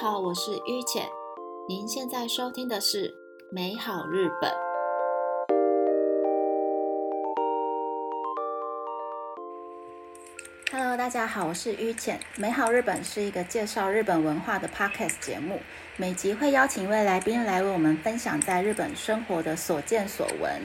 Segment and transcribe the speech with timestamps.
[0.00, 1.08] 好，我是于浅。
[1.68, 3.08] 您现在收听的是
[3.50, 4.48] 《美好日本》。
[10.70, 12.16] Hello，大家好，我是于浅。
[12.36, 15.58] 《美好日本》是一个介绍日本文化的 Podcast 节目，
[15.96, 20.62] 每集会邀请一位来宾来为我们分享在日本生活的所见所闻。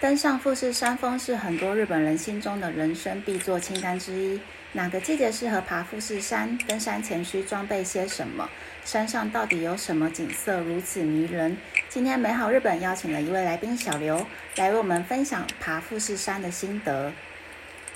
[0.00, 4.40] 登上富士山峰是很多日本人心中的人生必做清单之一。
[4.74, 6.56] 哪个季节适合爬富士山？
[6.66, 8.48] 登山前需装备些什么？
[8.86, 11.58] 山上到底有什么景色如此迷人？
[11.90, 17.12] 今天美好日本邀请了一位来宾小刘来为我们分享爬富士山的心得。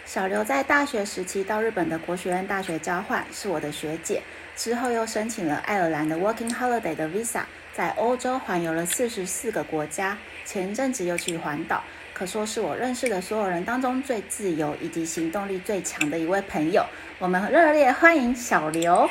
[0.04, 4.22] 小刘在大学时期到日本的国学院大学交换，是我的学姐。
[4.54, 10.18] 之后又申请了爱尔兰的 Working Holiday 的 Visa，在欧洲环游了四十四个国家。
[10.44, 11.82] 前阵子又去环岛。
[12.18, 16.82] 可说是我认识的所有人当中最自由以及行动力最强的一位朋友。
[17.18, 19.06] 我们热烈欢迎小刘。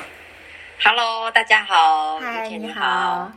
[0.83, 2.17] Hello，大家好。
[2.17, 3.31] 嗨，你好。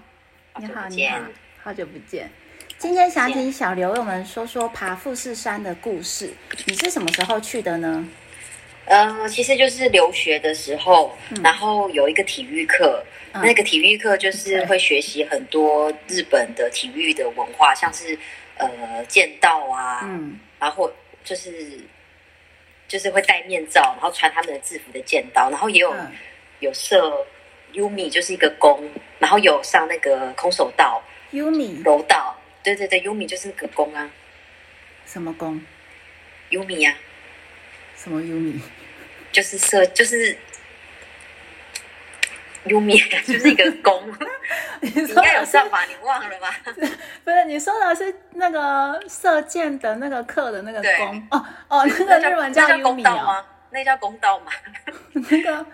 [0.56, 1.18] 你好，你好，
[1.62, 2.30] 好久不见。
[2.78, 6.32] 今天想请小刘为我们说说爬富士山的故事。
[6.64, 8.08] 你是什么时候去的呢？
[8.86, 18.18] 呃，其实就是留学的时候，然后有一个体育课，那个体育课就是会学习很多日本的体育的文化，像是。
[18.58, 20.92] 呃，剑道啊，嗯，然后
[21.24, 21.80] 就是
[22.86, 25.94] 就是会戴面罩，然后穿他们的制服的剑道，然后也有
[26.60, 27.26] 有射
[27.74, 34.10] Umi，就是一个弓，然后有上那个空手道，Umi 柔道，对对对，Umi 就是那个弓啊，
[35.06, 35.60] 什么弓
[36.50, 36.94] ？Umi 呀，
[37.96, 38.60] 什么 Umi？
[39.32, 40.36] 就是射，就是。
[42.64, 44.12] 优米就是一个弓，
[44.80, 45.84] 你应该有上吧？
[45.84, 46.48] 你忘了吗？
[47.24, 53.44] 不是，你说的是那个射箭的那个课的那个弓哦哦， 那个日文叫弓道吗？
[53.70, 54.52] 那叫弓道吗？
[55.30, 55.66] 那个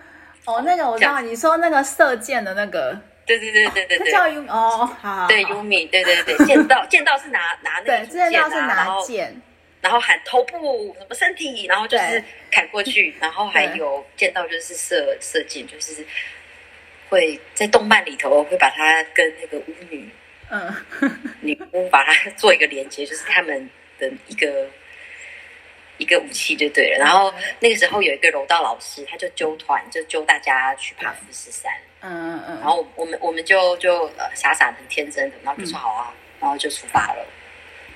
[0.45, 9.41] 哦，那个我知道，你说那个射箭的那个，对对对对对那，叫优哦，好，对优米，对对对，剑道剑道是拿拿那个剑道是拿剑，
[9.81, 16.05] 然后喊头部什么身体，然后就是砍过去，然后还有剑道就是射射箭，就是。
[17.15, 20.09] 会在动漫里头会把它跟那个巫女，
[20.49, 20.75] 嗯，
[21.39, 24.67] 女巫把它做一个连接，就是他们的一个
[25.97, 26.97] 一个武器就对了。
[26.99, 31.71] 然后那个时候有一个柔道老师，他就揪团，就揪大家去爬富士山。
[32.01, 32.59] 嗯嗯嗯。
[32.59, 37.25] 然后我们我们就就呃傻傻的、天真的，然后就说好啊，然后就出发了。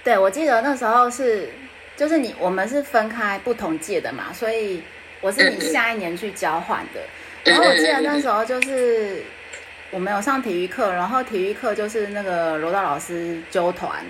[0.02, 1.50] 对，我记得那时候是
[1.98, 4.82] 就是你我们是分开不同届的嘛，所以
[5.20, 7.02] 我是你下一年去交换的。
[7.44, 9.24] 然后我记得 那时候就是
[9.92, 14.04] 我没有上体育课，然后体育课就是那个柔道老师纠团，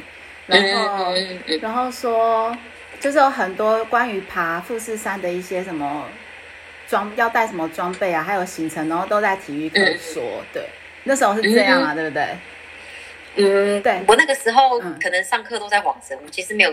[0.47, 1.13] 然后
[1.61, 2.55] 然后说
[2.99, 6.05] 就是有很多关于爬富士山的一些什么
[6.87, 10.43] 装要带什么装备啊，还有行程，然后都在体育课说。
[10.51, 10.63] 对，
[11.03, 12.27] 那时候是这样啊，对不对？
[13.35, 14.01] 嗯，对。
[14.07, 16.71] 我那个时候可能上课都在晃神，我其实没有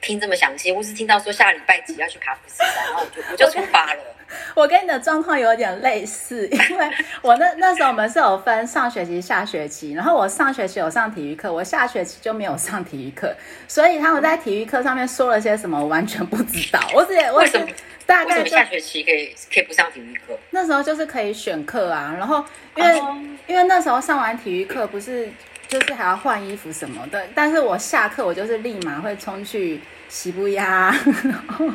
[0.00, 4.00] 听这么详细，我是听到说下礼拜几要去卡夫斯山，然后我就我就出发了。
[4.54, 6.90] 我跟你的状况有点类似，因为
[7.22, 13.34] 我那那时候我们是有分上学期、下学期，然后我上学期有上体育课，我下学期就没有上体育课，
[13.66, 16.78] 所以他们在体育课上面说了些什么，我完全不知道。
[16.92, 17.66] 我只为什么
[18.04, 20.38] 大概下学期可以可以不上体育课？
[20.50, 22.44] 那时候就是可以选课啊，然后
[22.76, 23.02] 因为
[23.46, 25.26] 因为那时候上完体育课不是
[25.68, 29.80] 就是还要换衣服什么的，但是我下课我就是立马会冲去。
[30.10, 30.90] 洗不压，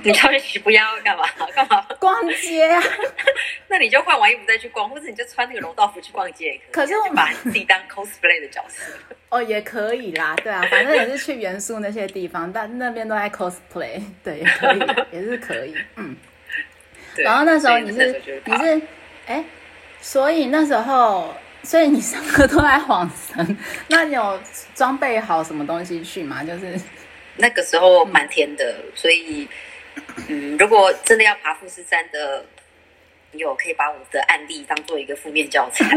[0.04, 1.24] 你要去洗不压干嘛？
[1.54, 1.86] 干嘛？
[2.00, 2.81] 逛街啊？
[3.70, 6.59] 那你就换完衣服再去逛，或者你就穿那个柔道服去逛街。
[6.72, 8.92] 可是我把自己当 cosplay 的角色
[9.30, 10.36] 哦，也可以啦。
[10.38, 14.80] 对啊，反正也是去元素那些地方，但那边都在 cosplay，对，也可以，
[15.12, 15.75] 也是可以。
[15.98, 16.16] 嗯。
[17.18, 18.81] 然后那时候你是你是
[19.28, 19.46] 哎，
[20.02, 23.57] 所以那时候，所以你上课都在晃神。
[23.90, 24.40] 那你有
[24.75, 26.44] 装备好什么东西去吗？
[26.44, 26.79] 就是。
[27.36, 29.50] 那个时候蛮甜的，所以，
[30.27, 32.45] 嗯，如果真的要爬富士山的，
[33.39, 35.85] 有可以把我的案例当做一个负面教材。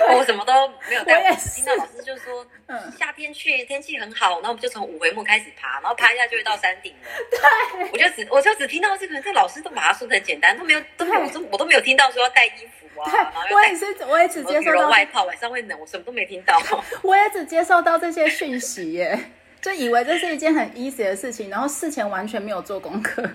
[0.14, 0.52] 我什么都
[0.88, 7.08] 没有带，听到老师就说，嗯，夏天去天气很好，然后我们就从五回目开始爬，然后爬一下就会到山顶了。
[7.30, 12.50] 对，我就只我就只听到这个，这老师都把它说的很简单，都没有都没有，我都我都没有听到说要带衣
[12.80, 13.10] 服啊。
[13.10, 16.60] 对，我也是，我也只接受到外套，晚上会冷，我什么都没听到。
[17.02, 19.18] 我也只接受到这些讯息耶。
[19.60, 23.28] 就以为这是一件很 easy 的事情，然后事前完全没有做功课，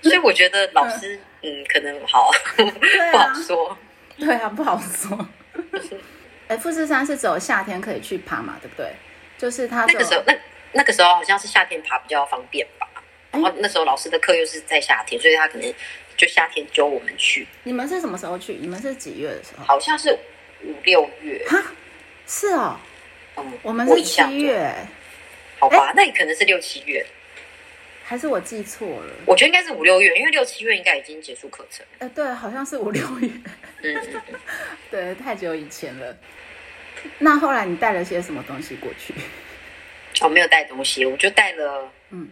[0.00, 2.34] 所以我觉得老师嗯可能好 啊。
[3.10, 3.78] 不好说，
[4.18, 5.28] 对啊不好说。
[6.48, 8.92] 哎，富士山是只有夏天可以去爬嘛，对不对？
[9.38, 10.34] 就是他那个时候那
[10.72, 12.86] 那个时候好像是夏天爬比较方便吧，
[13.30, 15.74] 然后那时候老师的课又是在夏天，所以他可能
[16.16, 18.54] 就夏天揪我们去，你们是什么时候去？
[18.54, 19.64] 你们是几月的时候？
[19.64, 20.16] 好像是
[20.62, 21.62] 五六月，哈，
[22.26, 22.78] 是哦，
[23.36, 24.72] 嗯，我们是七月，
[25.58, 27.04] 好吧，那你可能是六七月，
[28.12, 29.14] 还是我记错了？
[29.24, 33.26] 我觉得应该是五六月，因为六七月应该已经结束课程，呃，对，好像是五六月，
[33.80, 34.40] 嗯嗯嗯，
[34.90, 36.14] 对，太久以前了。
[37.18, 39.14] 那后来你带了些什么东西过去？
[40.20, 42.28] 我没有带东西，我就带了，嗯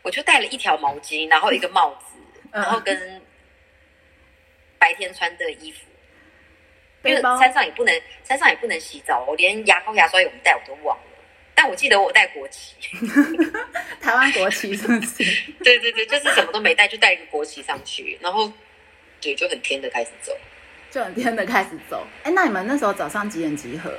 [0.00, 2.16] 我就带了一条毛巾，然后一个帽子，
[2.52, 3.20] 嗯然后跟
[4.78, 5.80] 白天穿的衣服。
[7.02, 11.04] 因为山上也不能，山上也不能洗澡，我连牙膏、牙刷有没带我都忘了。
[11.54, 12.74] 但我记得我带国旗，
[14.00, 15.24] 台湾国旗是不是？
[15.62, 18.52] 对对对，就是什么都没带，就带一个国旗上去，然后
[19.20, 20.36] 对，就很天的开始走。
[20.90, 22.06] 就很天的开始走。
[22.22, 23.92] 哎，那你们那时候早上几点集合？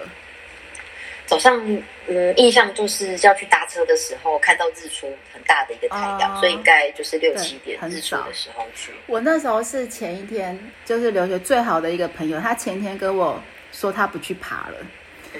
[1.25, 1.59] 早上，
[2.07, 8.91] 嗯，印象就是要去搭车的时候看到日出很大的一个太阳，哦所以应该就是六七点日出的时候去。
[9.07, 13.41] 我那时候是前一天，就是留学最好的一个朋友，他前天跟我
[13.71, 14.87] 说他不去爬了，嗯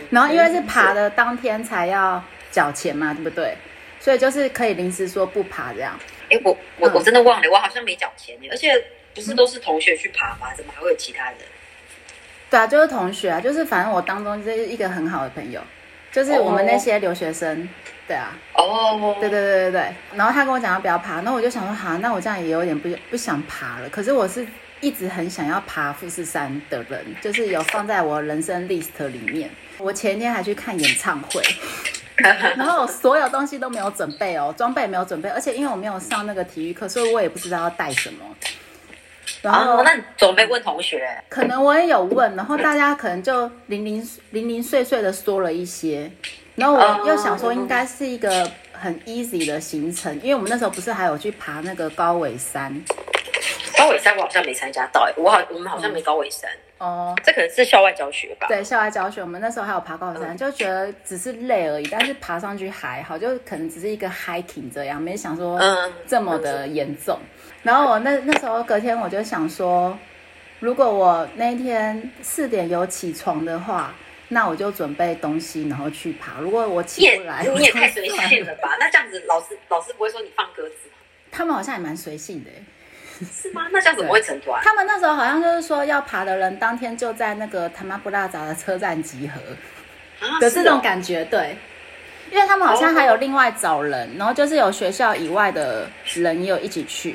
[0.09, 3.55] 然后因为是爬的当天才要缴钱嘛，对不对？
[3.99, 5.97] 所以就是可以临时说不爬这样。
[6.29, 8.71] 哎，我我嗯我真的忘了，我好像没缴钱耶，而且
[9.13, 10.53] 不是都是同学去爬吗？
[10.55, 11.37] 怎么还会有其他人？
[12.49, 15.59] 对啊，就是同学啊，就是反正我当中就是一个很好的朋友，
[16.11, 17.67] 就是我们那些留学生。
[18.07, 19.95] 对啊，哦，对对对对对。
[20.13, 23.89] 然后他跟我讲要不要爬，那我就想说，好，那我这样也有点不不想爬了。
[23.89, 24.45] 可是我是
[24.79, 29.49] 一直很想要爬富士山的人，就是有放在我人生 list 里面。
[29.77, 31.41] 我前天还去看演唱会，
[32.55, 38.19] 然后所有东西都没有准备哦，装备也没有准备，而且因为我没有上那个体育课，所以我也不知道要带什么。
[39.41, 41.07] 然后哦，那你准备问同学？
[41.29, 46.11] 可能我也有问，然后大家可能就零零零零碎碎的说了一些，
[46.55, 52.83] 然后我又想说应该是一个很 easy 的行程，因为我们那时候不是还有去爬那个高尾山
[53.77, 57.15] 高尾山我好像没参加到，哎，我好我们好像没高尾山，哦。
[57.23, 58.47] 这可能是校外教学吧？
[58.47, 67.17] 对，校外教学，我们那时候还有爬高尾山，就觉得只是累而已，但是爬上去还好，就可能只是一个 hiking 这样，没想说嗯这么的严重。
[67.63, 69.97] 然后我那那时候隔天我就想说，
[70.59, 73.93] 如果我那一天四点有起床的话，
[74.27, 76.39] 那我就准备东西，然后去爬。
[76.39, 78.75] 如果我起不来，你也太随性了吧？
[78.79, 80.75] 那这样子老师老师不会说你放鸽子
[81.31, 82.63] 他们好像也蛮随性的耶。
[83.33, 83.67] 是吗？
[83.71, 84.61] 那这样怎么会成团？
[84.63, 89.41] 他们那时候好像就是说要爬的人当天就在那个他妈不拉扎的车站集合。
[90.25, 91.57] 啊的这种感觉，对，
[92.31, 97.13] 因为他们好像还有另外找人，然后就是有学校以外的人也有一起去，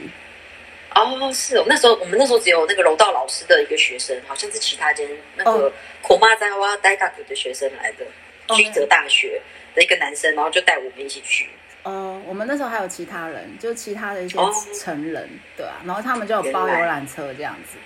[0.94, 8.04] 哦，是哦，那时候我们那时候只有那个柔道老师的一个学生，好像是其他间那个哦口马在哇大学的学生来的，
[8.48, 9.40] 哦居泽大学
[9.74, 11.48] 的一个男生，然后就带我们一起去。
[11.82, 17.78] 哦，我们那时候还有其他人，就其他的一些哦成人，对啊，然后他们就有包游览车这样子，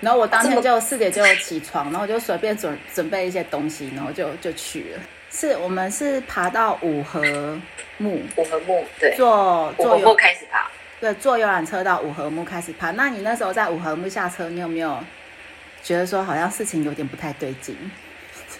[0.00, 5.00] 然后我当天就四点就起床，然后我就随便准准备一些东西，然后就就去了。
[5.30, 7.20] 是我们是爬到五合
[7.98, 10.70] 木，五合木对，坐坐游开始爬。
[11.00, 12.90] 对坐游览车到五合木开始爬。
[12.90, 14.98] 那你那时候在五合木下车，你有没有
[15.82, 17.76] 觉得说好像事情有点不太对劲？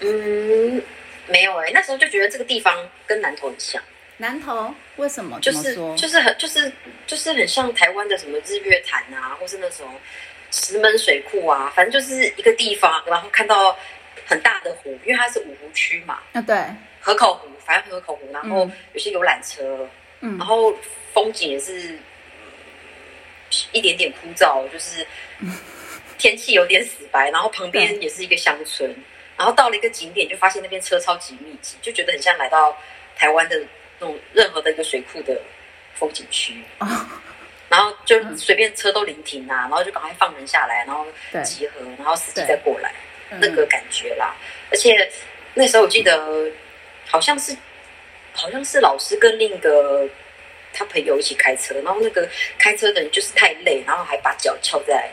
[0.01, 0.81] 嗯，
[1.27, 2.73] 没有哎、那时候就觉得这个地方
[3.05, 3.81] 跟南投很像，
[4.21, 5.39] 南投为什么？
[5.39, 5.73] 就是？
[5.95, 6.71] 就是很就是
[7.07, 9.87] 就是很像台湾的什么日月潭啊，或是那种
[10.51, 13.77] 石门水库啊，反正就是一个地方，然后看到
[14.25, 16.57] 很大的湖，因为它是五湖区嘛，啊，对，
[16.99, 19.87] 河口湖，反正河口湖，然后嗯有些游览车，
[20.19, 20.75] 嗯然后
[21.13, 22.03] 风景也是嗯
[23.71, 25.07] 一点点枯燥，就是
[26.17, 28.93] 天气有点死白，然后旁边也是一个乡村，
[29.37, 32.77] 然后到了一个景点，就发现那边车超级密集，就觉得很像来到
[33.15, 33.63] 台湾的
[33.99, 35.39] 那种任何的一个水库的
[35.95, 36.63] 风景区。
[36.79, 36.87] 哦，
[37.69, 41.05] 然后就随便车都临停啊，然后就赶快放人下来，然后
[41.43, 42.93] 集合，然后司机再过来，
[43.29, 43.39] 嗯。
[43.39, 44.35] 那个感觉啦。
[44.71, 45.09] 而且
[45.53, 46.51] 那时候我记得
[47.07, 47.55] 好像是
[48.33, 50.07] 好像是老师跟另一个
[50.71, 52.27] 他朋友一起开车，然后那个
[52.57, 55.09] 开车的人就是太累，然后还把脚翘在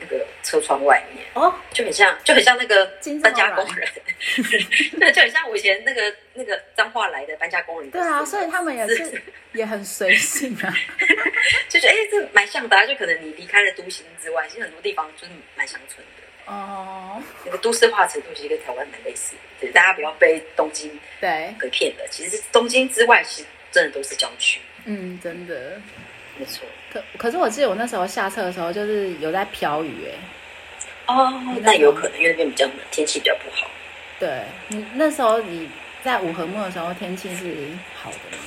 [0.00, 2.86] 那个车窗外面，哦，就很像就很像那个
[3.22, 3.88] 搬家工人，
[4.98, 7.90] 对，就很像我以前那个那个脏话来的搬家工人。
[7.90, 10.74] 对啊，所以他们也是也很随性啊。
[11.68, 16.52] 就觉得哎、这蛮像的、啊，就可能你离开了都心之外，其实很多地方就是蛮乡村的。
[16.52, 20.90] 哦，那个都市化程度其实跟台湾蛮类似的，对，大家不要被东京
[21.20, 22.06] 对，给骗了。
[22.10, 25.80] 其实东京之外，其实真的都是郊区，嗯，真的。
[26.92, 33.66] 可可是我记得我那时候下车的时候，就是有在飘雨，哎，哦，那有可能因为那边比较冷，天气比较不好。
[34.18, 35.68] 对你那时候你
[36.02, 37.44] 在五合目的时候，天气是
[38.02, 38.42] 好的吗？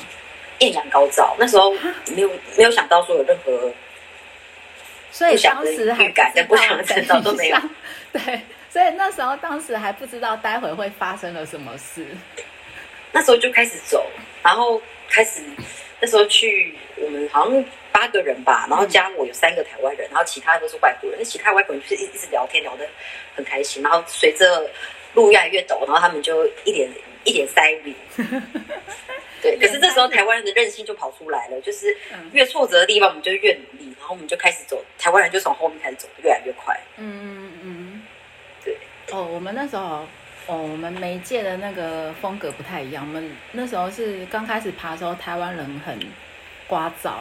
[0.59, 1.71] 艳阳高照，那时候
[2.15, 3.71] 没有没有想到说有任何
[5.11, 7.57] 所以当时还预感跟不想的征兆都没有
[8.13, 12.05] 对，所以那时候当时还不知道待会会发生了什么事。
[13.11, 14.05] 那时候就开始走，
[14.41, 15.41] 然后开始
[15.99, 21.19] 那时候去，我们好像八个人吧，然后加我有三个台湾人，然后其他都是外国人。
[21.19, 22.87] 那其他外国人就是一一直聊天，聊得
[23.35, 23.83] 很开心。
[23.83, 24.69] 然后随着
[25.13, 26.89] 路越来越陡，然后他们就一脸
[27.23, 27.95] 一脸塞米。
[29.41, 31.97] 对，可是这时候台湾人的韧性就跑出来了，就是
[32.31, 36.79] 越挫折的地方我们就越努力，然后我们就开始走，台湾人就从后面开始走越来越快。
[36.97, 38.03] 嗯嗯嗯，
[38.63, 38.77] 对。
[39.11, 40.05] 哦，我们那时候，
[40.45, 43.03] 哦，我们媒介的那个风格不太一样。
[43.03, 45.99] 我们那时候是刚开始爬的时候，台湾人很
[46.69, 47.13] 聒噪，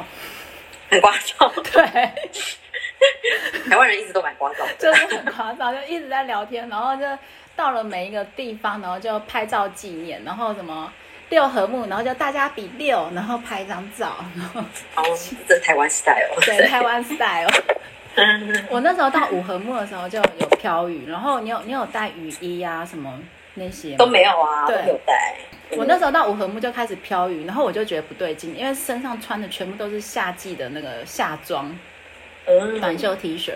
[0.91, 1.51] 很聒噪。
[1.73, 1.83] 对，
[3.71, 7.05] 台湾人一直都蛮聒噪的，就是很聒噪，就一直在聊天，然后就
[7.57, 10.93] 到了每一个地方，然后就拍照纪念，然后什么
[11.29, 14.61] 六合木，然后就大家比六，然后拍一张照，然后
[14.97, 15.05] 哦，
[15.47, 16.41] 这是台湾 style。
[16.45, 17.49] 对台湾 style。
[18.17, 23.19] 嗯， 我那时候到五合木的时候就有飘雨，然后你有你有带雨衣啊什么
[23.61, 25.37] 那些都没有啊，都对没有带。
[25.77, 31.73] 我那时候到五合木就开始飘雨，然后我就觉得不对劲，因为身上穿的全部都是夏季的那个夏装
[32.47, 33.53] 嗯短袖 T 恤，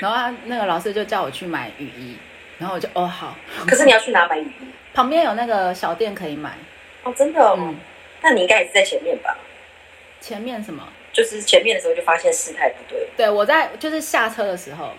[0.00, 2.16] 然后他那个老师就叫我去买雨衣，
[2.58, 3.36] 然后我就哦好，
[3.68, 4.66] 可是你要去哪买雨衣？
[4.94, 6.50] 旁边有那个小店可以买，
[7.04, 7.54] 哦，真的哦。
[7.58, 7.76] 嗯，
[8.22, 9.36] 那你应该也是在前面吧？
[10.20, 10.82] 前面什么？
[11.12, 13.06] 就是前面的时候就发现事态不对。
[13.16, 14.90] 对我在就是下车的时候，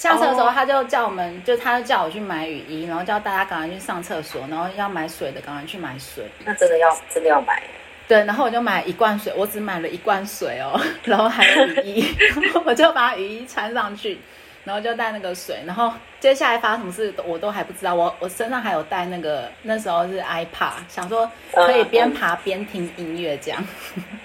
[0.00, 6.24] 下车的时候哦他就叫我们，就他就叫我去买雨衣，然后叫大家赶快去上厕所，然后要买水的赶快去买水。
[6.42, 7.62] 那真的要真的要买。
[8.08, 14.18] 对，然后我就买一罐水，我只买了一罐水哦， 然后还有雨衣，然 后我就把雨衣穿上去，
[14.64, 23.62] 然后就带那个水，然后接下来发生什么事我都还不知道，我我身上还有带那个那时候是 iPad，想说可以边爬边听音乐这样，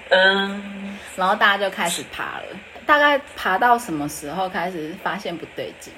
[0.09, 2.45] 嗯， 然后大家就开始爬了，
[2.85, 5.93] 大概爬到什么时候开始发现不对劲？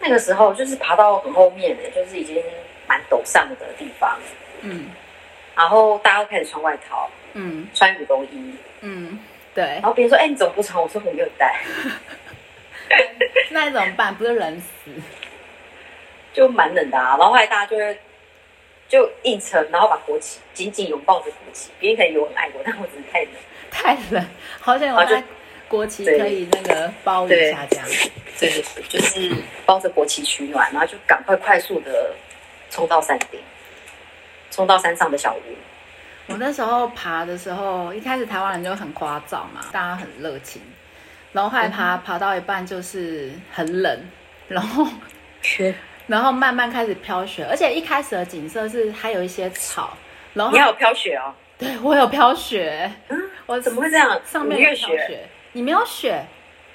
[0.00, 2.42] 那个时候就是爬到很后面的，就是已经
[2.88, 4.18] 蛮陡上的地方，
[4.62, 4.86] 嗯
[5.54, 9.18] 然后大家都开始穿外套，嗯穿羽绒衣，嗯，
[9.54, 11.60] 对然，后别人说：“哎、你怎么不穿？”我说：“我没有带。
[13.50, 14.14] 那怎么办？
[14.14, 14.90] 不是冷死？”
[16.32, 17.16] 就蛮冷的啊。
[17.18, 18.00] 然后后来大家就会
[18.88, 21.70] 就硬撑，然后把国旗紧紧拥抱着国旗。
[21.78, 23.30] 别人可能以为我很爱国，但我只是太冷。
[23.70, 24.26] 太冷，
[24.58, 24.96] 好想有
[25.72, 27.86] 国旗可以那个包一下这样。
[28.38, 32.14] 对对对，就是包着国旗取暖，然后就赶快快速的
[32.68, 33.40] 冲到山顶，
[34.50, 35.40] 冲到山上的小屋。
[36.26, 40.60] 我那时候爬的时候，一开始台湾人就很夸张嘛，大家很热情，
[41.32, 44.00] 然后后来爬、爬到一半就是很冷，
[44.48, 44.86] 然后
[46.06, 49.96] 然后慢慢开始飘雪，而且一开始的景色是还有一些草，
[50.34, 51.32] 然后你还有飘雪哦？
[51.58, 54.20] 对我有飘雪，嗯，我怎么会这样？
[54.26, 56.24] 上面有雪你没有雪，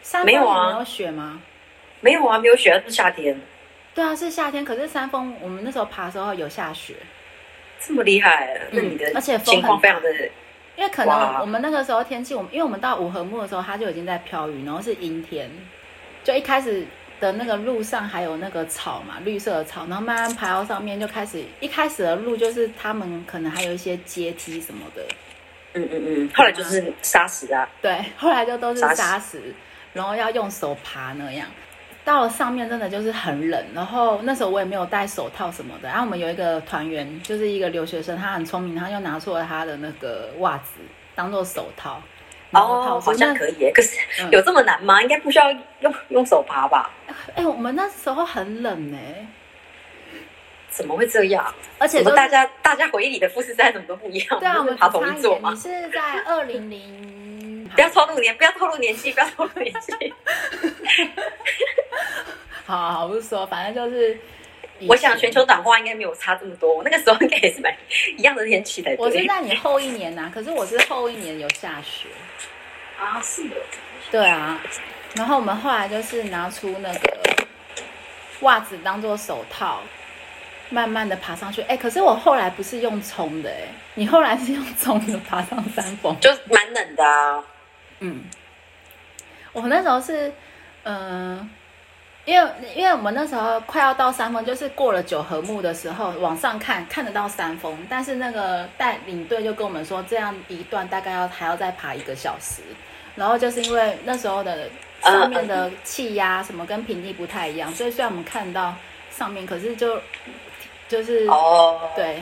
[0.02, 0.72] 山峰没有啊。
[0.72, 1.42] 没有雪吗？
[2.00, 3.40] 没有啊，没有雪，那是夏天，
[3.96, 6.96] 对啊，是夏天，可是山峰我们那时候爬的时候有下雪，
[7.80, 8.62] 这么厉害？
[8.72, 10.10] 那你的而且风情况很非常的
[10.76, 15.50] 因为可能我们那个时候天气，我们因为我们到五合目的时候，它就已经在飘雨，然后是阴天，
[16.24, 16.86] 就一开始
[17.20, 25.02] 的那个路上还有那个草嘛，绿色的草，然后慢慢爬到上面就开始，一开始的路就是他们可能还有一些阶梯什么的，
[25.74, 29.42] 嗯嗯嗯，后来就是沙石啊，对，后来就都是沙石沙石，
[29.94, 31.48] 然后要用手爬那样。
[32.04, 35.90] 到了上面真的就是很冷，然后那时候我也没有戴手套什么的。
[35.90, 40.80] 然后我们有一个团员，就是一个留学生，他很聪明，他就拿出了他的那个袜子
[41.14, 42.02] 当做手套，
[42.50, 43.74] 然后套哦，好像那可以耶。
[43.76, 45.02] 可是嗯有这么难吗？
[45.02, 46.90] 应该不需要用用手爬吧？
[47.36, 49.28] 哎、我们那时候很冷哎、
[50.78, 51.54] 怎么会这样？
[51.80, 54.40] 而且就是大家大家回忆里的富士山怎么都不一样？
[54.40, 54.88] 对啊，我们爬。
[54.90, 55.60] 同一座吗你？
[55.60, 60.14] 是在 二零零，不要透露年，不要透露年纪，不要透露年纪。
[62.66, 64.18] 好好好，不是说，反正就是。
[64.88, 67.76] 我想全球暖化应该没有差这么多，我那个时候应该也是蛮
[68.16, 69.28] 一样的天气的我是对。
[69.28, 72.08] 在你后一年呐、可是我是后一年有下雪。
[73.00, 73.56] 啊，是的。
[74.12, 74.62] 对啊，
[75.16, 77.18] 然后我们后来就是拿出那个
[78.42, 79.82] 袜子当做手套，
[80.70, 81.62] 慢慢的爬上去。
[81.64, 86.16] 哎，可是我后来不是用冲的，哎，你后来是用冲的爬上山峰。
[86.22, 87.44] 就蛮冷的啊。
[88.00, 88.24] 嗯，
[89.54, 90.32] 我那时候是，
[90.84, 91.50] 嗯、
[92.26, 102.62] 因为因为我们那时候快要到山峰，就是过了九合目的时候，往上看看得到山峰，但是那个带领队就跟我们说，这样一段大概要还要再爬一个小时。
[103.16, 104.70] 然后就是因为那时候的
[105.02, 108.76] 上面的气压什么跟平地不太一样，所以虽然我们看到
[109.10, 110.00] 上面，可是就
[110.88, 111.92] 就是、哦，。
[111.96, 112.22] 对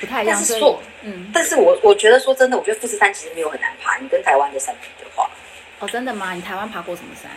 [0.00, 5.30] 不太一样，但是说嗯但是我我觉得说真的，我觉得富士山其实没有很难爬，你跟台湾的山比的话，
[5.78, 6.32] 哦，真的吗？
[6.32, 7.30] 你台湾爬过什么山？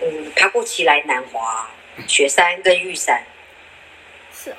[0.00, 1.68] 嗯，爬过奇来南华、
[2.08, 3.22] 雪山跟玉山，
[4.34, 4.54] 是，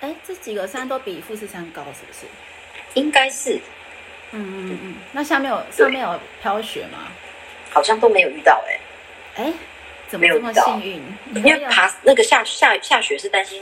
[0.00, 2.26] 哎，这几个山都比富士山高，是不是？
[2.94, 3.56] 应该是，
[4.30, 4.94] 嗯嗯嗯。
[5.10, 7.08] 那下面有上面有飘雪吗？
[7.70, 9.44] 好像都没有遇到哎。
[9.44, 9.52] 哎，
[10.08, 11.02] 怎么这么幸运？
[11.34, 13.60] 因为爬那个下下下雪是担心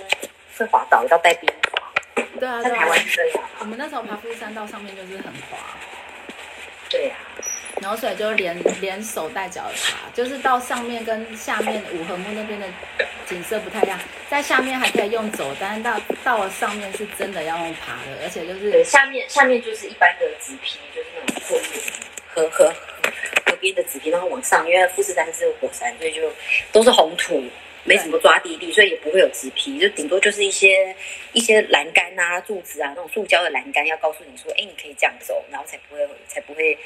[0.57, 2.25] 会滑倒，要带冰滑。
[2.39, 3.49] 对啊，在台湾是这样。
[3.61, 5.59] 我们那时候爬富士山到上面就是很滑。
[6.89, 7.15] 对呀。
[7.83, 12.67] 然后所以就连连手带脚的爬，就是到上面跟下面五合木那边的
[13.27, 21.59] 景色不太一样，在下面还可以用走，但是到到了上面是真的要用爬的，而且就是下面下面就是一般的纸皮，就是那种破
[22.35, 22.75] 河河
[23.45, 26.33] 河边的纸皮，然后往上，因为富士山是火山，所以就
[26.73, 27.45] 都是红土，
[27.87, 30.95] 没什么抓地力，所以也不会有纸皮，就顶多就是一些
[31.33, 36.77] 一些栏杆啊、柱子啊那种塑胶的栏杆，要告诉你说，哎，你可以这样走，然后才不会才不会。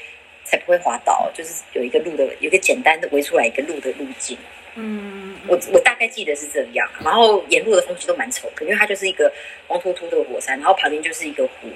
[0.43, 4.35] 才不会滑倒，就是有一个路的，有一个简单的围出来一个路的路径。
[4.73, 6.89] 嗯，我我大概记得是这样。
[7.01, 9.31] 然后沿路的风景都蛮丑，因为它就是一个
[9.67, 11.69] 光秃秃的火山，然后旁边就是一个湖，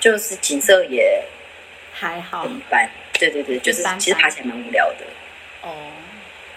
[0.00, 1.22] 就是景色也
[1.92, 2.90] 还好，一般。
[3.12, 5.06] 对对对，就是其实爬起来蛮无聊的。
[5.62, 5.92] 哦，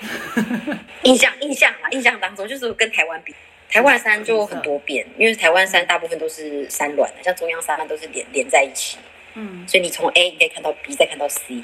[1.03, 3.33] 印象印象啊，印象当中就是跟台湾比，
[3.69, 8.97] 台湾山就很多变，因为台湾山大部分都是山峦的，像中央山脉都是连连在一起。
[9.35, 11.63] 嗯，所以你从 A 你可以看到 B，再看到 C，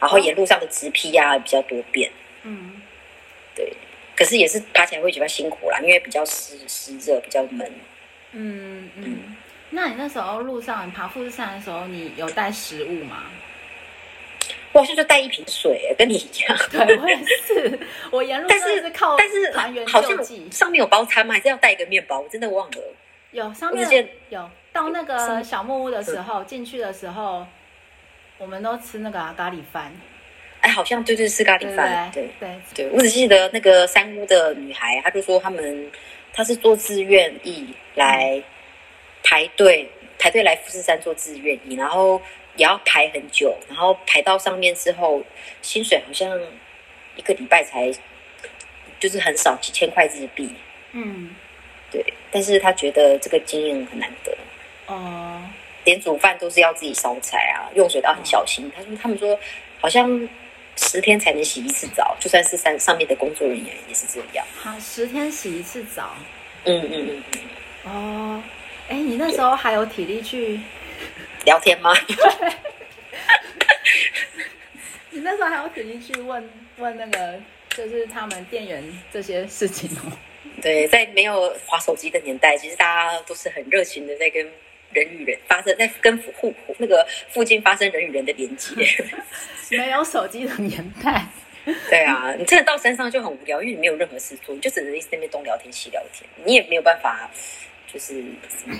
[0.00, 2.10] 然后沿路上的直批呀比较多变。
[2.42, 2.80] 嗯，
[3.54, 3.70] 对，
[4.16, 7.70] 可是也是爬起来会比较辛苦啦，因为比较湿湿热，比较闷。
[8.32, 9.36] 嗯嗯，
[9.70, 13.24] 那你那时候路上爬富士山的时候，你有带食物吗？
[14.76, 16.58] 我好像就带一瓶水，跟你一样。
[16.70, 17.78] 对，我也是。
[18.10, 20.12] 我沿路但是靠但是团员好像
[20.50, 21.32] 上面有包餐吗？
[21.32, 22.20] 还是要带一个面包？
[22.20, 22.78] 我真的忘了。
[23.30, 24.50] 有上面有。
[24.74, 27.46] 到那个小木屋的时候，进去的时候，
[28.36, 29.90] 我们都吃那个咖喱饭。
[30.60, 32.90] 哎，好像对对吃咖喱饭，对对对。
[32.90, 35.90] 我只记得那个三屋的女孩，她就说他们
[36.34, 38.42] 她是做自愿役来
[39.24, 42.20] 排队排队来富士山做自愿役，然后
[42.56, 45.22] 也要排很久，然后排到上面之后，
[45.62, 46.38] 薪水好像
[47.16, 47.92] 一个礼拜才
[48.98, 50.50] 就是很少几千块日币。
[50.92, 51.34] 嗯，
[51.90, 54.36] 对，但是他觉得这个经验很难得。
[54.86, 55.42] 哦，
[55.84, 58.70] 连煮饭都是要自己烧菜啊，用水都要很小心。
[58.74, 59.38] 他说他们说，
[59.80, 60.28] 好像
[60.76, 64.46] 十天才能洗一次澡，就算是上上面的工作人员也是这样。
[64.56, 66.14] 好，十天洗一次澡。
[66.64, 67.92] 嗯嗯嗯嗯。
[67.92, 68.42] 哦，
[68.88, 70.60] 哎，你那时候还有体力去
[71.46, 71.94] 聊天吗？
[75.08, 80.12] 你那时候还要仔细去问问那个，就是他们店员这些事情哦。
[80.60, 84.46] 对，在没有划手机的年代，其实大家都是很热情的，在跟。
[84.92, 88.72] 人与人发生在跟附那个附近发生人与人的连接，
[89.76, 91.26] 没有手机的年代。
[91.90, 97.28] 对啊，你真的到山上就很无聊，因为你没有任何事做，你就只能一直在那边东聊天西聊天，你也没有办法
[97.92, 98.14] 就是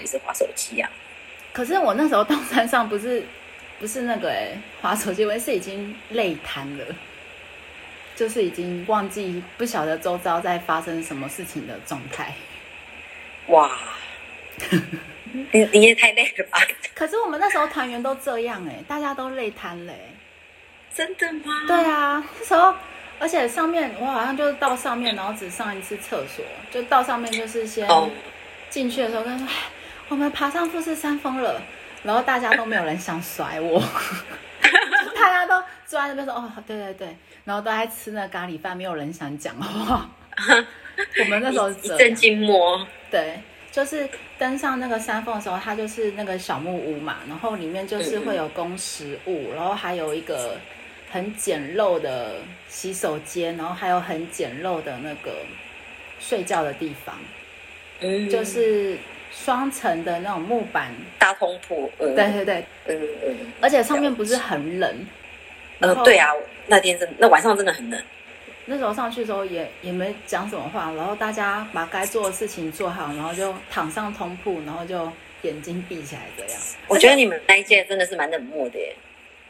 [0.02, 0.88] 一直划手机啊。
[1.56, 3.24] 可是我那时候到山上不是
[3.80, 6.84] 不是那个哎滑手机，我是已经累瘫了，
[8.14, 12.34] 就是已经忘记不晓得周遭在发生什么事情的状态。
[13.46, 13.70] 哇！
[15.50, 16.58] 你你也太累了吧？
[16.94, 19.94] 可是我们那时候团员都这样哎，大家都累瘫嘞。
[20.94, 21.64] 真的吗？
[21.66, 22.74] 对啊，那时候
[23.18, 27.88] 而且上面我好像就是到上面，然后只上一次厕所，就到上面就是先
[28.68, 29.48] 进去的时候，他说
[30.08, 31.60] 我们爬上富士山峰了，
[32.02, 33.80] 然后大家都没有人想甩我，
[35.14, 40.08] 大家都坐在那边说哦对对对，然后都在吃那咖喱饭，没有人想讲话。
[41.20, 43.38] 我们那时候一阵静默，对。
[43.72, 50.58] 就是登上那个山峰的时候，它就是那个小木屋嘛，然后里面就是会有供食物，然后还有一个
[51.10, 52.36] 很简陋的
[52.68, 55.30] 洗手间，然后还有很简陋的那个
[56.18, 57.14] 睡觉的地方，
[58.00, 58.96] 嗯，就是
[59.44, 65.07] 双层的那种木板大通铺，对对对，嗯嗯，而且上面不是很冷，
[65.81, 66.33] 嗯，对啊，
[66.66, 68.03] 那天真那晚上真的很冷。
[68.64, 76.61] 那时候上去的时候也也没讲什么话，然后大家把该做的事情做好，然后就躺上通铺，然后就眼睛闭起来这样。
[76.88, 78.92] 我觉得你们那一届真的是蛮冷漠的耶。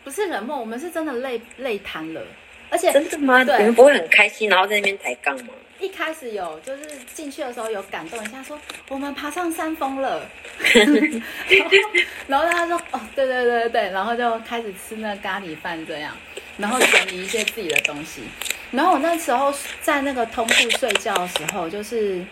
[0.05, 2.21] 不是冷漠，我们是真的累累瘫了，
[2.69, 3.43] 而且真的吗？
[3.43, 5.55] 你们不会很开心，然后在那边抬杠吗？
[5.79, 8.59] 一开始有，就是进去的时候有感动一下，说
[8.89, 10.23] 我们爬上山峰了。
[12.27, 16.17] 然后他说哦，对对对对，然后就开始吃那咖喱饭这样，
[16.57, 18.23] 然后整理一些自己的东西。
[18.71, 22.25] 然后我那时候在那个通铺睡觉的时候，就是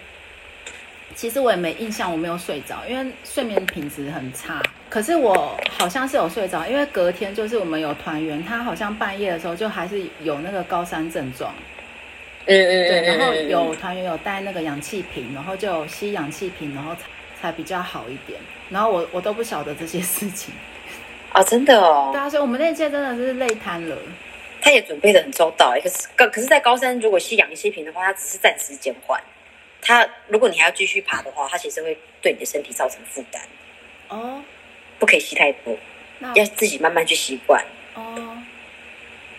[1.14, 4.62] 其实我也没印象，我没有睡着，因为睡眠品质很差。
[4.88, 11.54] 可是我好像是有睡着，因为隔天就是我们有团员，他好像半夜的时候就还是有那个高山症状。
[12.46, 17.02] 嗯嗯对，嗯，然后嗯有团员有带那个氧气瓶，然后就有吸氧气瓶，然后才
[17.40, 18.38] 才比较好一点。
[18.70, 20.52] 然后我我都不晓得这些事情。
[21.32, 23.96] 啊，真的哦对，啊，所以我们那届真的是累瘫了。
[24.60, 25.80] 他也准备的很周到欸。
[25.80, 29.20] 可是可可是，在高山如果吸氧气瓶的话，它只是暂时减缓。
[29.82, 33.42] 他如果你还要继续爬的话，他其实会对你的身体造成负担，
[34.08, 34.42] 哦，
[34.98, 35.76] 不可以吸太多，
[36.34, 37.62] 要自己慢慢去习惯。
[37.94, 38.14] 哦，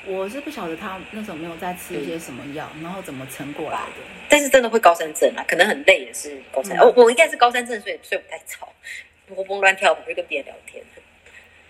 [0.07, 4.01] 我是不晓得他那时候没有在吃一些什么药，然后怎么撑过来的。
[4.29, 6.77] 但是真的会高山症啊，可能很累也是高山。
[6.77, 10.83] 嗯哦，我应该是高山症，所以睡不太着，活蹦乱跳，不会跟别人聊天。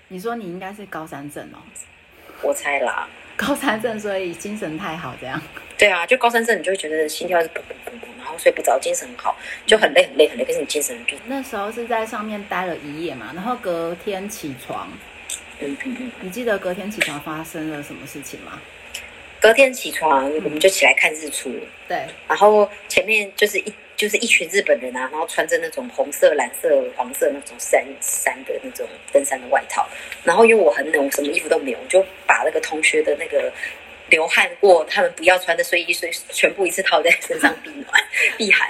[0.09, 1.57] 你说你应该是高山症哦，
[2.41, 5.41] 我猜啦，高山症，所以精神太好这样。
[5.77, 14.89] 对啊，就高山症，你就会觉得心跳是砰砰砰砰，然后睡不着，精神很好，就很累很累很累，可是你精神就那时候是在上面待了一夜嘛，然后隔天起床，
[15.59, 16.11] 嗯嗯嗯。
[16.21, 18.61] 你记得隔天起床发生了什么事情吗？
[19.41, 21.53] 隔天起床，我们就起来看日出，
[21.87, 29.87] 对，然后前面就是一就是一群日本人啊，然后穿着那种红色、蓝色、黄色那种山山的那种登山的外套，
[30.23, 33.53] 然后因为我很冷，我什么衣服都没有，我就把那个同学的那个
[34.09, 38.03] 流汗过他们不要穿的睡衣，睡全部一次套在身上避暖
[38.37, 38.67] 避寒，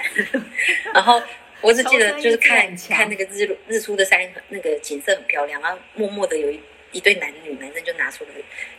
[0.92, 1.22] 然后。
[1.62, 4.20] 我只记得就是看看那个日落日出的山，
[4.50, 6.60] 那个景色很漂亮，然后默默的有一
[6.92, 8.30] 一对男女，男生就拿出了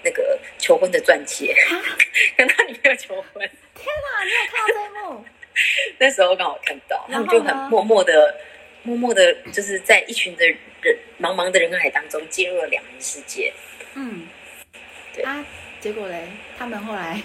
[0.04, 1.56] 那个求婚的钻戒，
[2.38, 3.50] 跟他女朋友求婚。
[3.76, 5.26] 天哪，你有看到这一幕？
[6.00, 8.36] 那时候刚好看到，他们就很默默的、
[8.84, 13.52] 默默的，就是在一群的人茫茫的人海当中进入了两人世界。
[13.96, 14.28] 嗯，
[15.14, 15.46] 对啊，
[15.80, 17.20] 结果嘞，他们后来，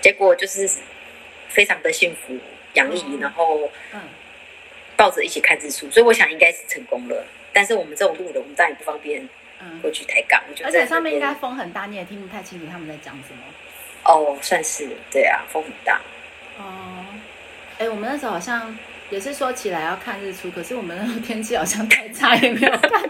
[0.00, 0.68] 结果就是
[1.48, 2.38] 非常的幸福
[2.74, 4.00] 洋溢，嗯然后嗯，
[4.96, 7.24] 抱着一起看日出，所以我想应该是成功了。
[7.52, 9.28] 但是我们这种路人，我们当然不方便嗯
[9.80, 13.42] 过去抬杠，就而且上面应该风很大，你也听不太清楚他们在讲什么。
[14.04, 16.00] 哦，算是对啊，风很大。
[16.58, 17.04] 哦，
[17.78, 18.76] 哎，我们那时候好像
[19.10, 23.08] 也是说起来要看日出，可是我们那时候天气好像太差，也没有看到。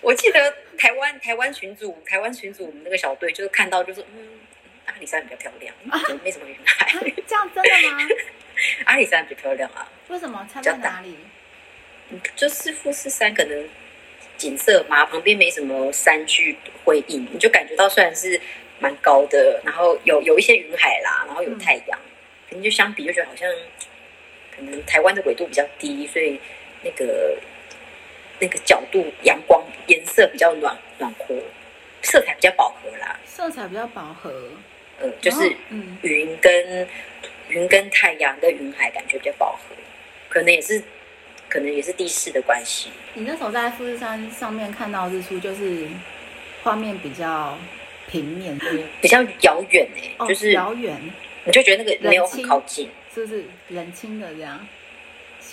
[0.00, 4.28] 我记得台湾台湾群组台湾群组我们那个小队就是看到就是嗯
[4.86, 6.86] 阿里山比较漂亮，啊没什么云海。
[6.86, 8.08] 啊这样真的吗？
[8.86, 10.44] 阿里山比较漂亮啊，为什么？
[10.52, 11.16] 差在哪里？
[12.10, 13.68] 嗯就是富士山可能
[14.42, 18.40] 景色嘛，旁边没什么山区辉映，你就感觉到虽然是
[18.80, 21.96] 蛮高的，然后有有一些云海啦，然后有太阳，
[22.48, 23.48] 可能就相比就觉得好像
[24.56, 26.40] 可能台湾的纬度比较低，所以
[26.82, 27.38] 那个
[28.40, 31.36] 那个角度阳光颜色比较暖暖和，
[32.02, 33.20] 色彩比较饱和啦。
[33.24, 34.50] 色彩比较饱和，
[34.98, 36.88] 呃，就是嗯，云跟
[37.48, 39.76] 云跟太阳跟云海感觉比较饱和，
[40.28, 40.82] 可能也是
[41.52, 42.88] 可能也是地势的关系。
[43.12, 45.86] 你那时候在富士山上面看到日出，就是
[46.62, 47.58] 画面比较
[48.08, 50.98] 平面，嗯，比较遥远哎，哦，就是遥远，
[51.44, 54.66] 你就觉得那个没有很靠近，是不是冷清的这样？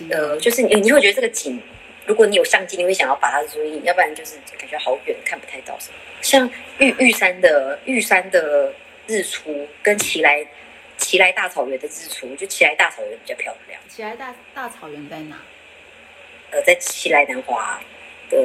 [0.09, 1.61] 呃，就是你你会觉得这个景，
[2.05, 5.95] 如果你有相机，你会想要把它注意，要不然就是感觉好远，看不太到什么。
[6.21, 8.73] 像玉玉山的玉山的
[9.05, 10.47] 日出跟奇来
[10.97, 13.81] 奇来大草原的日出，就奇来大草原比较漂亮。
[13.89, 15.35] 奇来大大草原在哪？
[16.51, 17.79] 呃，在西来南华
[18.29, 18.37] 的，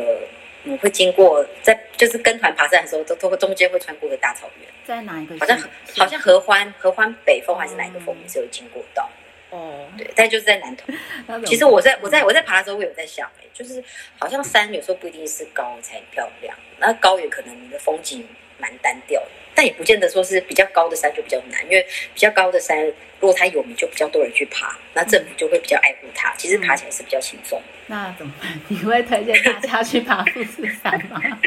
[0.65, 5.39] 嗯，会经过在就是跟团爬山的时候，都都会中间会穿过个大草原，在哪一个？
[5.39, 5.59] 好像
[5.97, 9.09] 好像合欢合欢北峰还是哪一个峰也是有经过到，
[9.51, 10.93] 哦，对，但就是在南投。
[11.47, 13.83] 其实我在我在我在爬的时候，我有在想、哎，就是
[14.19, 18.27] 好像山有时候不一定是高才漂亮，那高也可能你的风景
[18.59, 22.85] 蛮单调的，但也不见得说是比较高的山就比较难，因为比较高的山
[23.21, 27.61] 如果它有名，就比较多人去爬，那政府就会比较爱护它，其实爬起来是比较轻松。
[27.87, 28.61] 那怎么办？
[28.69, 31.21] 你会推荐大家去爬富士山吗？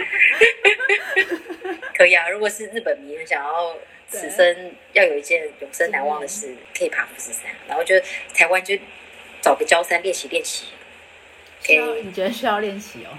[1.95, 3.75] 可以啊，如果是日本迷，想要
[4.07, 7.99] 此生要有一件永生难忘的事，可以爬富士山，然后就
[8.33, 8.77] 台湾就
[9.41, 10.67] 找个焦山练习练习。
[11.61, 13.17] 需要你觉得需要练习哦？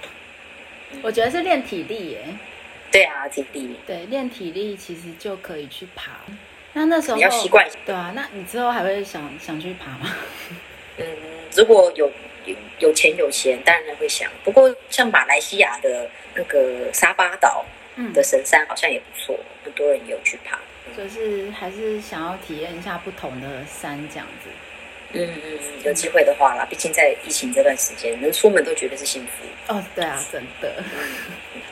[1.03, 2.23] 我觉得是练体力耶。
[2.91, 6.11] 对啊，体力对，练体力其实就可以去爬。
[6.73, 7.77] 那那时候你要习惯一下。
[7.85, 10.15] 对啊，那你之后还会想想去爬吗？
[10.97, 11.05] 嗯，
[11.55, 12.11] 如果有
[12.45, 14.29] 有有钱有闲，当然会想。
[14.43, 20.59] 不过像马来西亚的那个沙巴岛嗯的神山好像也不错，很多人也有去爬。
[20.97, 24.49] 就是还是想要体验一下不同的山这样子。
[25.13, 29.73] 嗯嗯嗯，有机会的话啦，毕竟在疫情这段时间，能出门都觉得是幸福。
[29.73, 30.83] 哦，对啊，真的。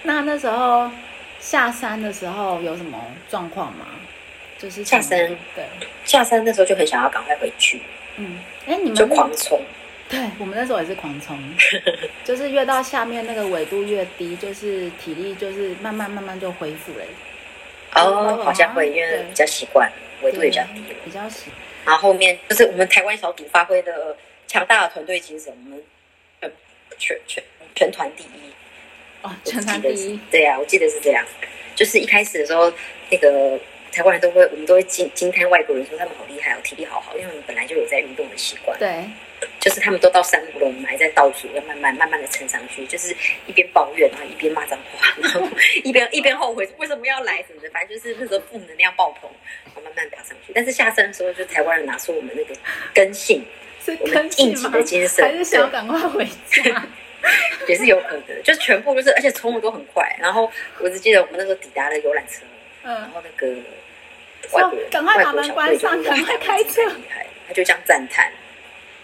[0.04, 0.90] 那那时候
[1.40, 3.86] 下山的时候有什么状况吗？
[4.58, 5.20] 就是下山
[5.56, 5.64] 对，
[6.04, 7.82] 下山那时候就很想要赶快回去，
[8.16, 9.62] 嗯，哎，你们就狂冲。
[10.10, 11.38] 对我们那时候也是狂冲，
[12.26, 17.06] 就是越到下面那个纬度越低，就是体力就是慢慢慢慢就恢复了。
[17.94, 19.92] 哦，好像会，因为比较习惯，
[20.24, 21.52] 纬度也比较低，比较习。
[21.88, 25.82] 然后后面就是我们台湾小组发挥的强大的团队精神，我们
[26.98, 27.42] 全全
[27.76, 28.52] 全团第一。
[29.22, 30.20] 哦，全团第一。
[30.30, 31.26] 对呀，我记得是这样。
[31.76, 32.74] 就是一开始的时候，
[33.10, 33.58] 那个
[33.90, 38.78] 台湾人都会，我们都会惊惊叹外国人说他们好厉害哦，体力好好，因为我们本来就有在运动的习惯。
[38.78, 38.90] 对。
[39.68, 42.88] 就是他们都到山谷了，我们还在倒数，要慢慢慢慢的撑上去。
[42.88, 43.14] 就是
[43.48, 45.46] 一边抱怨，然后一边骂脏话，然后
[45.84, 47.70] 一边 一边后悔为什么要来什么的。
[47.72, 49.30] 反正就是那时候负能量爆棚，
[49.66, 50.54] 然后慢慢爬上去。
[50.56, 52.56] 但是下山的时候，就台湾人拿出我们那个
[52.94, 53.46] 根性，
[54.00, 56.88] 我们应急的精神，还是想赶快回家，
[57.68, 58.44] 也是有可能。
[58.44, 60.16] 就是全部就是，而且冲的都很快。
[60.18, 60.50] 然后
[60.80, 62.46] 我只记得我们那时候抵达了游览车，
[62.84, 63.54] 嗯，然后那个
[64.54, 66.82] 外国人，赶快把门关上，赶快开车，
[67.50, 68.32] 他就这样赞叹。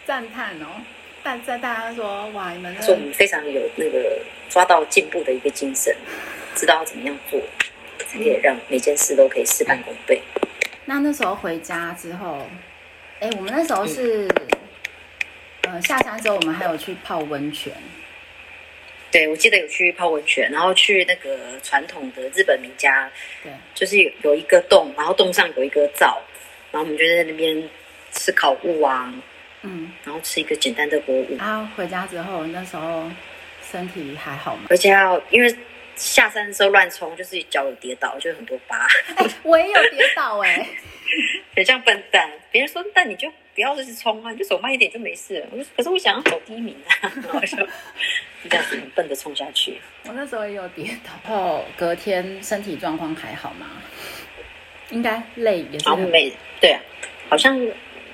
[0.06, 0.82] 赞叹哦，
[1.24, 5.96] 但在大家说哇，你们说我们非常有那个抓到进步的一个精神，
[6.56, 7.40] 知道怎么样做，
[8.00, 10.22] 才可以让每件事都可以事半功倍。
[10.86, 12.46] 那那时候回家之后，
[13.20, 14.28] 哎，我们那时候是，
[15.62, 17.72] 呃，下山之后我们还有去泡温泉。
[19.10, 23.10] 对，我记得有去泡温泉，然后去那个传统的日本名家，
[23.44, 26.22] 对，就是有有一个洞，然后洞上有一个灶，
[26.72, 27.70] 然后我们就在那边
[28.12, 29.14] 吃烤物啊。
[29.64, 31.38] 嗯，然后吃一个简单的锅物。
[31.40, 33.10] 啊回家之后，那时候
[33.72, 34.64] 身体还好吗？
[34.70, 35.56] 回家因为
[35.96, 38.88] 下山的时候乱冲，就是脚有跌倒，就很多疤。
[39.44, 40.68] 我也有跌倒哎，
[41.56, 42.30] 你这样笨蛋。
[42.52, 45.44] 别人说，但你就不要就是冲啊，你就走慢一点就没事。
[45.52, 47.58] 我说，可是我想要走第一名啊， 我就
[48.50, 49.80] 这样子很笨的冲下去。
[50.06, 53.68] 我那时候也有跌倒，然后隔天身体状况还好吗？
[54.90, 55.88] 应该累也是。
[55.88, 56.82] 好累，对啊，
[57.30, 57.58] 好像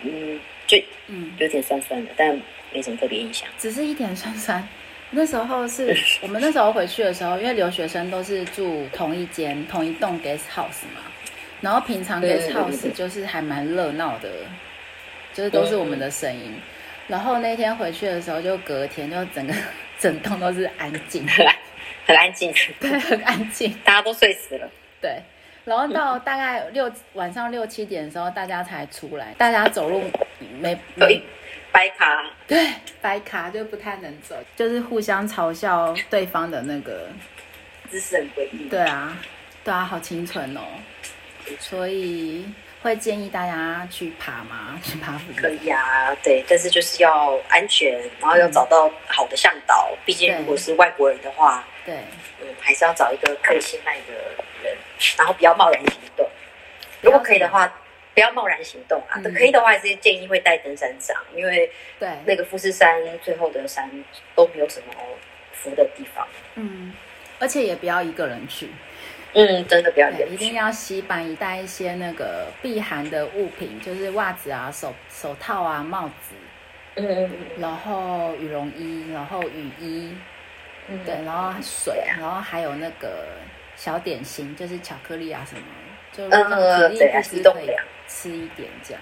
[0.03, 0.39] 嗯。
[0.69, 0.77] 就
[1.07, 1.33] 嗯。
[1.39, 2.39] 有点酸酸的，但
[2.71, 4.65] 没什么特别印象，只是一点酸酸。
[5.11, 11.01] 那时候是 我们那时候回去的时候，因为留学生都是住同一间同一栋 guest house 嘛，
[11.61, 14.29] 然后平常 guest house 就是还蛮热闹的，
[15.33, 16.53] 就是都是我们的声音。
[17.07, 19.53] 然后那天回去的时候，就隔天就整个
[19.97, 21.25] 整栋都是安静，
[22.05, 24.69] 很安静，对，很安静，大家都睡死了，
[25.01, 25.19] 对。
[25.69, 29.35] 然后到大概六晚上六七点的时候，大家才出来。
[29.37, 30.03] 大家走路
[30.59, 31.21] 没没
[31.71, 32.05] 白卡，
[32.47, 32.67] 对，
[32.99, 37.07] 白卡就不太能走，就是互相嘲笑对方的那个
[37.89, 38.67] 姿势很诡异。
[38.67, 39.15] 对啊，
[39.63, 40.61] 对啊，好清纯哦。
[41.59, 42.43] 所以
[42.81, 44.79] 会建议大家去爬吗？
[44.83, 49.89] 去爬可以啊，对，但是就是要安全，然后要找到好的向导。
[50.05, 51.95] 毕竟如果是外国人的话，对，
[52.41, 54.13] 嗯，还是要找一个可以信赖的。
[54.61, 54.75] 人，
[55.17, 56.29] 然后不要贸然行动。
[57.01, 57.65] 如果可以的话，
[58.13, 59.15] 不要贸然行动啊。
[59.33, 63.89] 可以的话，还是建议会带登山杖，因为对那个富士山最后的山
[64.35, 64.93] 都没有什么
[65.53, 66.27] 扶的地方。
[66.55, 66.93] 嗯，
[67.39, 68.69] 而且也不要一个人去。
[69.33, 76.35] 嗯，真的不要一定要西板一带一些那个避寒的物品，就是袜子啊、手手套啊、帽子，
[76.95, 80.13] 嗯，然后羽绒衣，然后雨衣，
[80.87, 83.25] 嗯，对，然后水，然后还有那个。
[83.75, 85.61] 小点心就是巧克力啊什么，
[86.11, 87.81] 就呃对啊，移动粮。
[88.09, 89.01] 吃一点这样。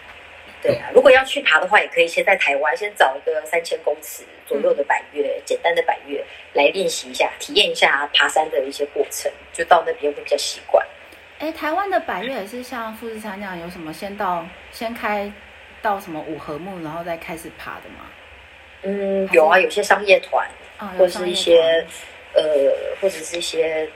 [0.61, 10.85] 对啊，如果要去爬的话，也可以先在台湾先找一个三千公尺左右的百越，简单的百越来练习一下，体验一下爬山的一些过程，就到那边会比较习惯。
[11.39, 15.31] 哎，台湾的百越也是像富士山那样，有什么先到先开
[15.81, 18.05] 到什么五合目，然后再开始爬的吗？
[18.83, 20.47] 嗯，有啊，有些商业团，
[20.97, 21.85] 或者是一些
[22.33, 22.41] 呃，
[23.01, 23.89] 或者是一些。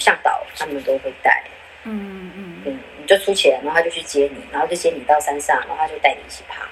[0.00, 1.44] 向导他们都会带，
[1.84, 6.66] 嗯嗯嗯，你就出钱，然后他就去接你，然后就接你到山上，然后他就带你一起爬。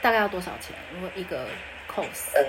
[0.00, 0.72] 大概要多少钱？
[0.94, 1.48] 如果一个
[1.92, 2.44] course，呃，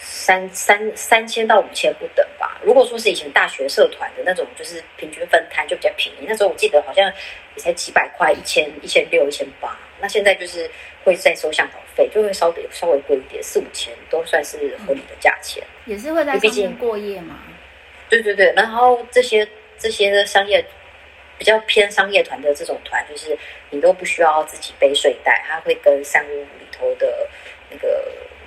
[0.00, 2.58] 三三三千到五千不等吧。
[2.64, 6.26] 如果说是以前大学社团的那种，就是平均分摊就比较便宜。
[6.26, 7.04] 那时候我记得好像
[7.54, 9.78] 也才几百块，一千一千六一千八。
[10.00, 10.68] 那现在就是
[11.04, 15.62] 会再收向导费，就会稍微稍微贵一点，四五千都算是合理的价钱。
[15.86, 17.38] 也是会在上面过夜吗？
[18.08, 19.46] 对对对，然后这些
[19.78, 20.64] 这些商业
[21.38, 23.38] 比较偏商业团的这种团，就是
[23.70, 27.28] 你都不需要自己背睡袋，他会跟山屋里头的
[27.70, 28.04] 那个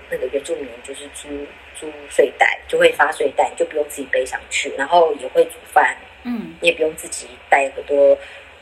[0.10, 1.30] 那个原住民就是租
[1.74, 8.18] 租睡袋，就会发睡袋，你就不用自己背上去，然后也会煮饭，嗯，你也不用自己带很多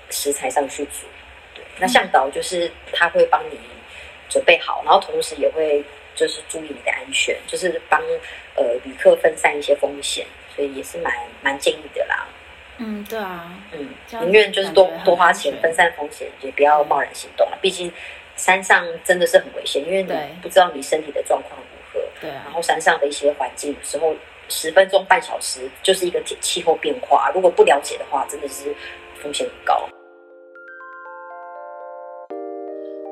[0.10, 1.08] 食材上去煮。
[1.56, 3.58] 对，那向导就是他会帮你
[4.30, 5.84] 准备好，然后同时也会
[6.16, 8.00] 就是注意你的安全，就是帮
[8.56, 10.26] 呃旅客分散一些风险。
[10.56, 12.28] 所以也是蛮蛮建议的啦。
[12.79, 13.89] 嗯，对啊，嗯，
[14.23, 17.59] 宁愿就是多多花钱分散风险，也不要贸然行动了。
[17.63, 17.93] 毕竟
[18.37, 20.13] 山上真的是很危险，因为你
[20.43, 22.01] 不知道你身体的状况如何。
[22.21, 22.31] 对。
[22.31, 24.13] 然后山上的一些环境，有时候
[24.49, 28.75] 十分钟、半小时就是一个气候变化，如果不了解的话，真的是
[29.23, 29.89] 风险很高。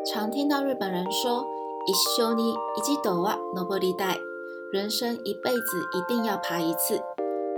[0.05, 1.47] 常听到日本人说“
[1.87, 4.19] 一生に一度は登りたい”，
[4.73, 7.01] 人生一辈子一定要爬一次。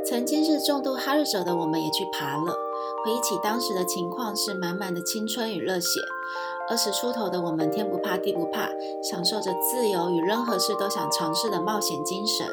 [0.09, 2.51] 曾经是重度哈日者的我们也去爬了，
[3.05, 6.01] 回忆起当时的情况是满满的青春与热血。
[6.67, 8.71] 二十出头的我们天不怕地不怕，
[9.03, 12.47] 享受着自由与任何事都想尝试的冒险精神。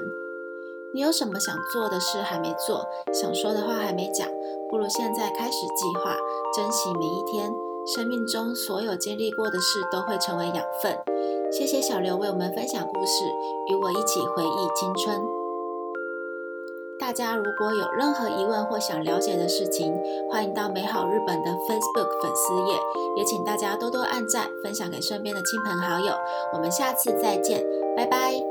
[0.93, 4.29] 你有什么想做的事还没做，想说的话还没讲，
[4.69, 6.15] 不如现在开始计划，
[6.55, 7.51] 珍惜每一天。
[7.95, 10.99] 生命中所有经历过的事都会成为养分。
[11.51, 13.25] 谢谢小刘为我们分享故事，
[13.71, 15.36] 与我一起回忆青春。
[17.07, 19.97] 大家如果有任何疑问或想了解的事情，
[20.29, 22.77] 欢迎到美好日本的 Facebook 粉丝页，
[23.17, 26.13] 也请大家多多按赞，分享给身边的亲朋好友。
[26.53, 27.65] 我们下次再见，
[27.97, 28.46] 拜拜。